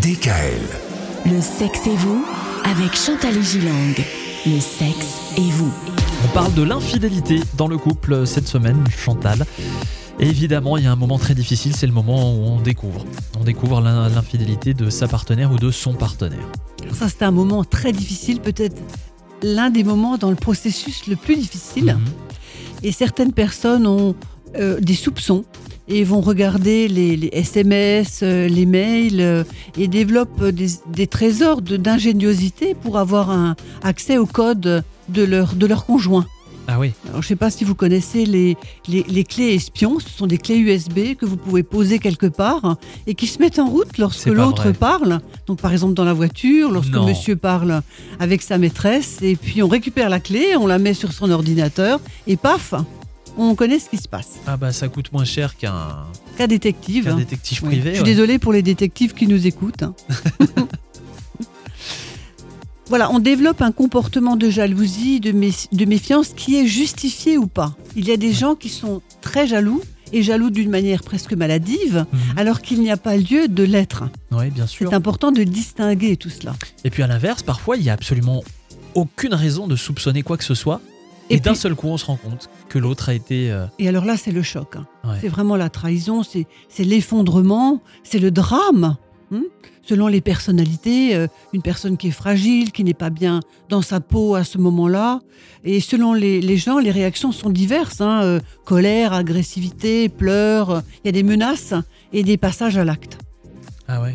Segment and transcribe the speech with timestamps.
[0.00, 0.60] DKL.
[1.32, 2.24] Le sexe et vous
[2.64, 3.94] avec Chantal Gilang.
[4.46, 5.72] Le sexe et vous.
[6.24, 9.46] On parle de l'infidélité dans le couple cette semaine, Chantal.
[10.18, 13.04] Et évidemment, il y a un moment très difficile, c'est le moment où on découvre.
[13.38, 16.46] On découvre l'in- l'infidélité de sa partenaire ou de son partenaire.
[16.82, 18.76] Alors ça, c'était un moment très difficile, peut-être
[19.42, 21.84] l'un des moments dans le processus le plus difficile.
[21.94, 22.00] Mhm.
[22.82, 24.14] Et certaines personnes ont
[24.56, 25.44] euh, des soupçons
[25.88, 29.44] et vont regarder les, les SMS, euh, les mails euh,
[29.78, 35.54] et développent des, des trésors de- d'ingéniosité pour avoir un accès au code de leur,
[35.54, 36.26] de leur conjoint.
[36.66, 38.56] Ah oui, Alors, je ne sais pas si vous connaissez les,
[38.88, 39.98] les, les clés espions.
[40.00, 43.58] Ce sont des clés USB que vous pouvez poser quelque part et qui se mettent
[43.58, 45.20] en route lorsque l'autre parle.
[45.46, 47.04] Donc, par exemple, dans la voiture, lorsque Non.
[47.06, 47.82] monsieur parle
[48.18, 49.18] avec sa maîtresse.
[49.20, 52.72] Et puis, on récupère la clé, on la met sur son ordinateur et paf,
[53.36, 54.28] on connaît ce qui se passe.
[54.46, 56.06] ah bah ça coûte moins cher qu'un
[56.38, 57.04] Cas détective.
[57.04, 57.16] qu'un hein.
[57.16, 57.68] détective Oui.
[57.70, 57.90] privé.
[57.90, 58.08] Je suis ouais.
[58.08, 59.82] désolée pour les détectives qui nous écoutent.
[59.82, 59.94] hein.
[62.88, 67.46] voilà, on développe un comportement de jalousie, de, mé- de méfiance qui est justifié ou
[67.46, 67.74] pas.
[67.96, 72.04] Il y a des gens qui sont très jaloux et jaloux d'une manière presque maladive,
[72.12, 72.20] Mhm.
[72.38, 74.04] alors qu'il n'y a pas lieu de l'être.
[74.30, 74.88] Oui, bien sûr.
[74.90, 76.54] C'est important de distinguer tout cela.
[76.84, 78.44] Et puis à l'inverse, parfois, il y a absolument
[78.94, 80.80] aucune raison de soupçonner quoi que ce soit.
[81.30, 83.50] Et, Et d'un seul coup, on se rend compte que l'autre a été.
[83.50, 84.76] euh, Et alors là, c'est le choc.
[84.76, 84.86] hein.
[85.04, 85.16] Ouais.
[85.20, 86.46] C'est vraiment la trahison, c'est
[86.84, 88.96] l'effondrement, c'est le drame.
[89.32, 89.42] hein.
[89.86, 94.00] Selon les personnalités, euh, une personne qui est fragile, qui n'est pas bien dans sa
[94.00, 95.20] peau à ce moment-là.
[95.62, 98.00] Et selon les, les gens, les réactions sont diverses.
[98.00, 100.82] hein, euh, colère, agressivité, pleurs.
[101.04, 101.74] Il y a des menaces
[102.14, 103.18] et des passages à l'acte.
[103.88, 104.14] Ah ouais.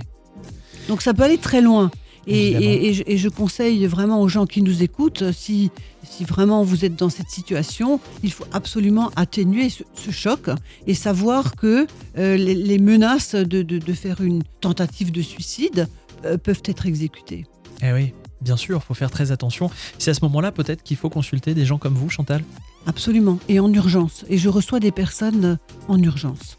[0.88, 1.91] Donc ça peut aller très loin.
[2.30, 2.66] Et, Évidemment.
[2.72, 5.72] et- et je, et je conseille vraiment aux gens qui nous écoutent, euh, si,
[6.03, 10.50] si vraiment vous êtes dans cette situation, il faut absolument atténuer ce, ce choc
[10.88, 15.88] et savoir que euh, les, les menaces de, de- de faire une tentative de suicide
[16.25, 17.45] euh, peuvent être exécutées.
[17.81, 19.72] Eh oui, bien sûr, faut faire très attention.
[19.97, 22.44] C'est à ce moment-là peut-être qu'il faut consulter des gens comme vous, Chantal?
[22.85, 23.40] Absolument.
[23.50, 24.23] Et en urgence.
[24.29, 25.57] Et je reçois des personnes
[25.88, 26.59] en urgence.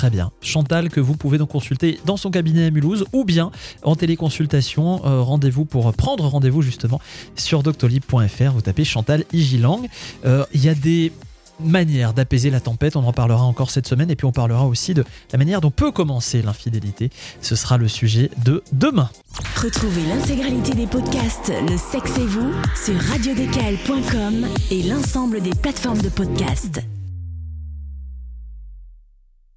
[0.00, 0.32] Très bien.
[0.40, 3.50] Chantal, que vous pouvez donc consulter dans son cabinet à Mulhouse ou bien
[3.82, 5.04] en téléconsultation.
[5.04, 7.02] Euh, rendez-vous pour prendre rendez-vous justement
[7.36, 8.52] sur doctolib.fr.
[8.54, 9.82] Vous tapez Chantal Igilang.
[10.24, 11.12] Euh, Il y a des
[11.62, 12.96] manières d'apaiser la tempête.
[12.96, 14.10] On en parlera encore cette semaine.
[14.10, 17.10] Et puis on parlera aussi de la manière dont peut commencer l'infidélité.
[17.42, 19.10] Ce sera le sujet de demain.
[19.62, 26.08] Retrouvez l'intégralité des podcasts Le sexe et vous sur radiodécal.com et l'ensemble des plateformes de
[26.08, 26.80] podcasts.